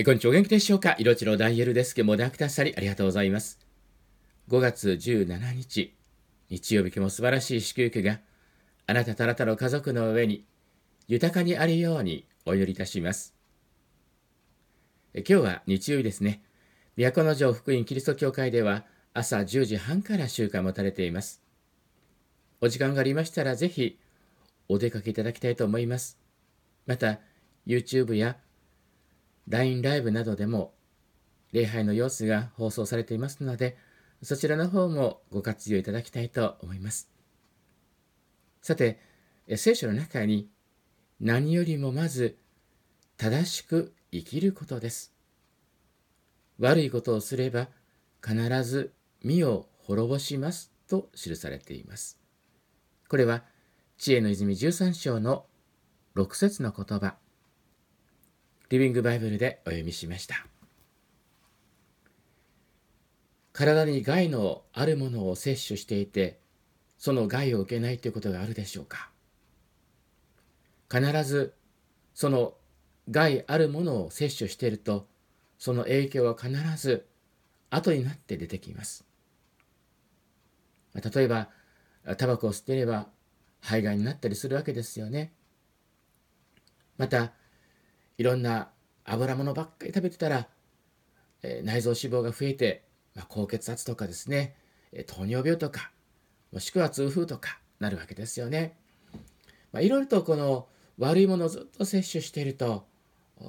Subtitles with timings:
[0.00, 0.30] えこんにちは。
[0.30, 0.96] お元気でしょうか？
[0.98, 3.58] 色白ダイエルですけどもダクターサリありがとうございます。
[4.48, 5.94] 5月17日
[6.48, 8.18] 日曜日今日も素晴らしい祝福が
[8.86, 10.46] あなたとあなたの家族の上に
[11.06, 13.34] 豊かにあるようにお祈りいたします。
[15.12, 16.42] え今日は日曜日ですね。
[16.96, 21.42] 都城福音キリスト教会では朝10時半から集会持たれています。
[22.62, 23.98] お時間がありましたらぜひ
[24.66, 26.18] お出かけいただきたいと思います。
[26.86, 27.18] また
[27.66, 28.38] YouTube や
[29.50, 30.72] LINE ライブなどでも
[31.52, 33.76] 礼拝の様子が放送されていますので、
[34.22, 37.10] そちらの方もご活用いただきたいと思います。
[38.62, 39.00] さて、
[39.56, 40.48] 聖書の中に
[41.20, 42.38] 何よりもまず
[43.16, 45.12] 正しく生きることです。
[46.58, 47.68] 悪いことをすれば
[48.24, 48.92] 必ず
[49.24, 52.20] 身を滅ぼしますと記されています。
[53.08, 53.42] これは
[53.98, 55.46] 知恵の泉13章の
[56.14, 57.16] 6節の言葉。
[58.70, 60.46] リビングバイブルでお読みしました。
[63.52, 66.38] 体に害のあるものを摂取していて、
[66.96, 69.10] その害を受けないということがあるでしょうか。
[70.88, 71.52] 必ず
[72.14, 72.54] その
[73.10, 75.08] 害あるものを摂取していると、
[75.58, 77.08] その影響は必ず
[77.70, 79.04] 後になって出てきます。
[80.94, 81.48] 例えば、
[82.16, 83.08] タバコを吸っていれば
[83.60, 85.32] 肺がんになったりするわけですよね。
[86.98, 87.32] また、
[88.20, 88.68] いろんな
[89.06, 90.46] 油物ばっかり食べてたら、
[91.42, 94.54] え、内臓脂肪が増えて、まあ、高血圧とかですね、
[94.92, 95.90] え糖尿病とか、
[96.52, 98.76] もしくは痛風とかなるわけですよね。
[99.72, 100.68] まあ、いろいろとこの
[100.98, 102.86] 悪いものをずっと摂取していると、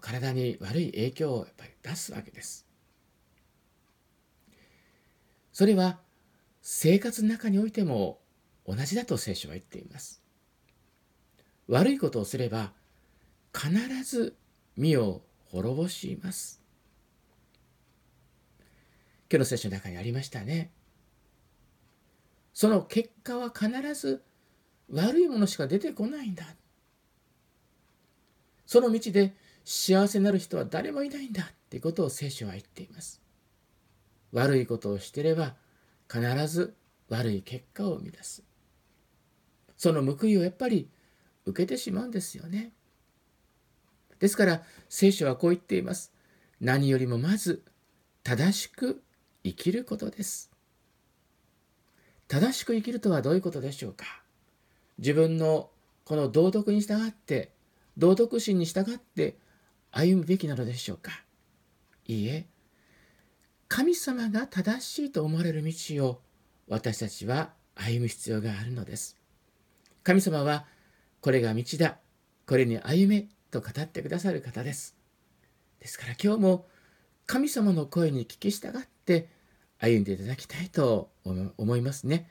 [0.00, 2.66] 体に悪い影響をやっぱり出すわけです。
[5.52, 6.00] それは
[6.62, 8.18] 生活の中においても
[8.66, 10.22] 同じだと聖書は言っています。
[11.68, 12.72] 悪いことをすれば
[13.52, 13.70] 必
[14.02, 14.38] ず
[14.76, 16.60] 身を滅ぼします。
[19.30, 20.70] 今日の聖書の中にありましたね。
[22.52, 24.22] その結果は必ず
[24.90, 26.44] 悪いものしか出てこないんだ。
[28.66, 29.34] その道で
[29.64, 33.20] 幸せになる人は誰もいないんだってことを聖書は言っています。
[34.32, 35.54] 悪いことをしてれば
[36.10, 36.74] 必ず
[37.08, 38.42] 悪い結果を生み出す。
[39.76, 40.88] その報いをやっぱり
[41.46, 42.72] 受けてしまうんですよね。
[44.20, 46.12] ですから聖書はこう言っています。
[46.60, 47.62] 何よりもまず
[48.22, 49.02] 正しく
[49.42, 50.50] 生きることです。
[52.28, 54.06] 正しく生きるとはどういうことでしょうか。
[54.98, 55.70] 自分の
[56.04, 57.52] この道徳に従って
[57.96, 59.36] 道徳心に従って
[59.90, 61.22] 歩むべきなのでしょうか。
[62.06, 62.46] いいえ
[63.68, 65.72] 神様が正しいと思われる道
[66.06, 66.20] を
[66.68, 69.16] 私たちは歩む必要があるのです。
[70.02, 70.66] 神様は
[71.20, 71.98] これが道だ。
[72.46, 73.26] これに歩め。
[73.54, 74.96] と語ってくださる方です。
[75.78, 76.66] ですから今日も
[77.26, 79.28] 神様の声に聞き従って
[79.78, 82.28] 歩んでいただきたいと思いますね。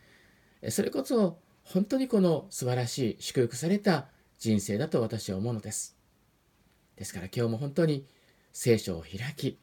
[0.70, 4.08] それこそ本当にこの素晴らしい祝福された
[4.38, 5.96] 人生だと私は思うのです。
[6.98, 8.06] ですから今日も本当に
[8.52, 9.60] 聖書を開き、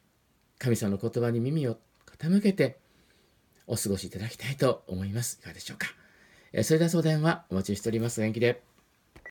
[0.57, 2.79] 神様の言葉に耳を傾けて
[3.67, 5.37] お過ごしいただきたいと思います。
[5.39, 5.87] いかがでしょうか。
[6.63, 8.19] それでは相談はお待ちしております。
[8.19, 8.70] 元気で。